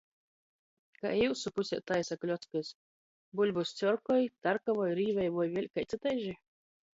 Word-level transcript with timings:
Kai 1.01 1.09
jiusu 1.17 1.51
pusē 1.57 1.77
taisa 1.91 2.17
kļockys? 2.23 2.71
Buļbys 3.41 3.75
cjorkoj, 3.83 4.25
tarkavoj, 4.49 4.95
rīvej 5.03 5.29
voi 5.37 5.47
vēļ 5.59 5.71
kai 5.77 5.87
cytaiži? 5.95 6.35